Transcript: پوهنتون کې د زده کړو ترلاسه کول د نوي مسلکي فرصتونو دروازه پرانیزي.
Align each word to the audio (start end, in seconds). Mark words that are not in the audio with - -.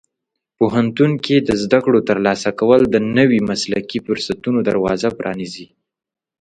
پوهنتون 0.57 1.11
کې 1.25 1.35
د 1.47 1.49
زده 1.63 1.79
کړو 1.85 1.99
ترلاسه 2.09 2.49
کول 2.59 2.81
د 2.87 2.95
نوي 3.17 3.39
مسلکي 3.49 3.99
فرصتونو 4.05 4.59
دروازه 4.69 5.09
پرانیزي. 5.19 5.67